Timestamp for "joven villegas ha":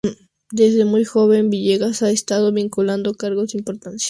1.05-2.09